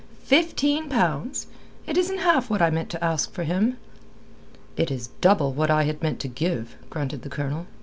"Fifteen 0.23 0.89
pounds! 0.89 1.45
It 1.85 1.95
isn't 1.95 2.17
half 2.17 2.49
what 2.49 2.59
I 2.59 2.71
meant 2.71 2.89
to 2.89 3.03
ask 3.03 3.31
for 3.33 3.43
him." 3.43 3.77
"It 4.75 4.89
is 4.89 5.09
double 5.21 5.53
what 5.53 5.69
I 5.69 5.83
had 5.83 6.01
meant 6.01 6.19
to 6.21 6.27
give," 6.27 6.75
grunted 6.89 7.21
the 7.21 7.29
Colonel. 7.29 7.67